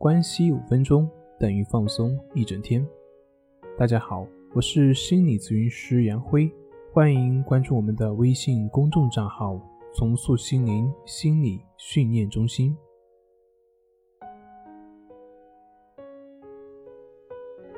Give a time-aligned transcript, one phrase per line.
[0.00, 1.06] 关系五分钟
[1.38, 2.82] 等于放松一整天。
[3.76, 6.50] 大家好，我是心理咨询师杨辉，
[6.90, 9.60] 欢迎关注我们的微信公众账号
[9.92, 12.74] “重塑心灵心理训练中心”。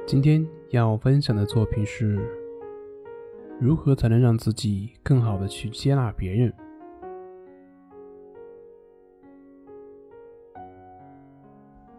[0.07, 2.25] 今天要分享的作品是：
[3.59, 6.55] 如何才能让自己更好的去接纳别人？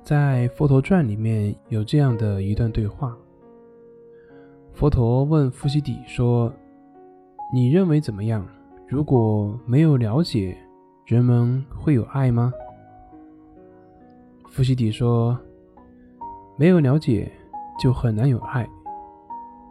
[0.03, 3.15] 在《佛陀传》里面有这样的一段对话：
[4.73, 6.51] 佛陀问富西底说
[7.53, 8.45] ：“你认为怎么样？
[8.85, 10.57] 如果没有了解，
[11.05, 12.51] 人们会有爱吗？”
[14.51, 15.39] 富西底说
[16.59, 17.31] ：“没有了解，
[17.79, 18.67] 就很难有爱。”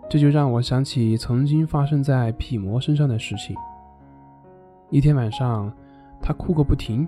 [0.08, 3.54] 这就让我想起曾经发生在毗魔身上的事情。
[4.88, 5.70] 一天晚上，
[6.22, 7.06] 他哭个不停，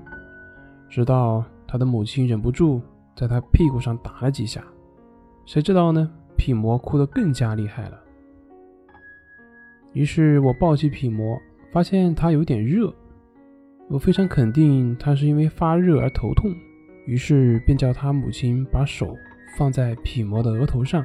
[0.90, 2.82] 直到他的母亲忍不住。
[3.14, 4.64] 在他屁股上打了几下，
[5.44, 6.10] 谁知道呢？
[6.36, 8.00] 匹魔哭得更加厉害了。
[9.92, 11.38] 于是我抱起匹魔，
[11.70, 12.92] 发现他有点热，
[13.88, 16.52] 我非常肯定他是因为发热而头痛，
[17.06, 19.16] 于是便叫他母亲把手
[19.56, 21.04] 放在匹魔的额头上。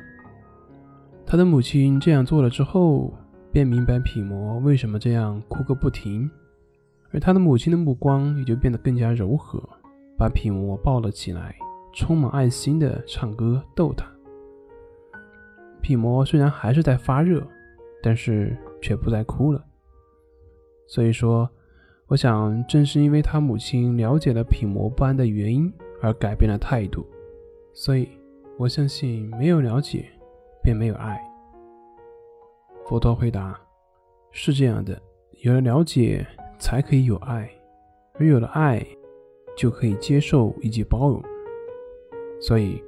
[1.26, 3.14] 他的母亲这样做了之后，
[3.52, 6.28] 便明白匹魔为什么这样哭个不停，
[7.12, 9.62] 而他的母亲的目光也就变得更加柔和，
[10.18, 11.56] 把匹魔抱了起来。
[11.94, 14.06] 充满爱心的唱歌逗他。
[15.82, 17.46] 品魔虽然还是在发热，
[18.04, 19.64] 但是却不再哭了。
[20.88, 21.50] 所以说，
[22.08, 27.06] 我想正是因为他母亲了解了品魔不安的原因而改变了态度。
[27.74, 28.10] 所以，
[28.58, 30.10] 我相信没有了解，
[30.64, 31.20] 便没有爱。
[32.86, 33.60] 佛陀回答：
[34.32, 35.00] 是这样的，
[35.42, 36.26] 有了了解
[36.58, 37.50] 才可以有爱，
[38.16, 38.86] 而有了爱，
[39.56, 41.24] 就可以接受以及包容。
[42.40, 42.82] 所以，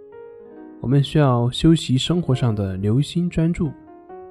[0.79, 3.69] 我们需要修习生活上的留心专注，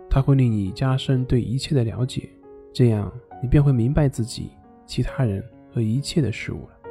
[0.08, 2.28] 它会令你加深对一切的了解，
[2.72, 4.50] 这样你便会明白自己、
[4.86, 6.90] 其他人和一切的事物了。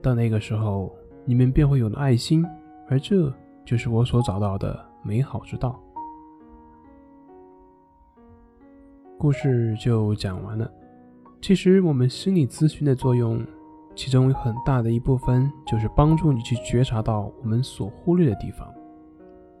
[0.00, 0.94] 到那个时候，
[1.24, 2.44] 你们便会有了爱心，
[2.88, 3.32] 而这
[3.64, 5.82] 就是我所找到的美好之道。
[9.18, 10.70] 故事就讲完了。
[11.42, 13.44] 其实，我们心理咨询的作用。
[13.96, 18.72] 其中有很大的一部分就是帮助你去觉察到我们所忽略的地方，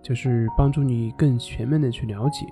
[0.02, 2.46] 就是帮助你更全面的去了解。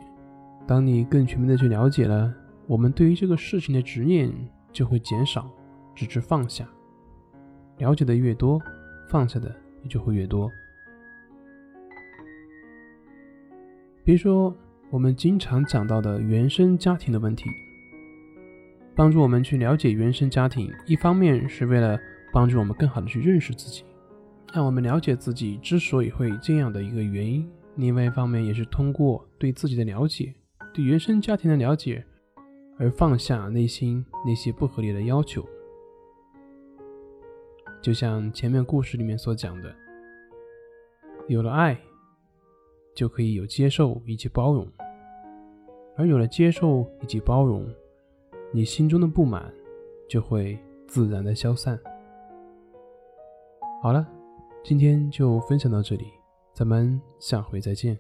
[0.66, 2.32] 当你更全面的去了解了，
[2.66, 4.32] 我们对于这个事情的执念
[4.72, 5.48] 就会减少，
[5.94, 6.66] 直至放下。
[7.76, 8.58] 了解的越多，
[9.10, 10.50] 放下的也就会越多。
[14.02, 14.56] 比如说，
[14.90, 17.44] 我们经常讲到的原生家庭的问题。
[18.96, 21.98] 帮助我们去了解原生家庭，一方面是为了
[22.32, 23.84] 帮助我们更好的去认识自己，
[24.52, 27.44] 让我们了解自己之所以会这样的一个原因；
[27.74, 30.32] 另外一方面也是通过对自己的了解、
[30.72, 32.04] 对原生家庭的了解，
[32.78, 35.44] 而放下内心那些不合理的要求。
[37.82, 39.74] 就像前面故事里面所讲的，
[41.26, 41.76] 有了爱，
[42.94, 44.66] 就可以有接受以及包容，
[45.96, 47.68] 而有了接受以及包容。
[48.54, 49.52] 你心中的不满
[50.08, 50.56] 就会
[50.86, 51.76] 自然的消散。
[53.82, 54.06] 好了，
[54.62, 56.04] 今天就分享到这里，
[56.52, 57.98] 咱们下回再见。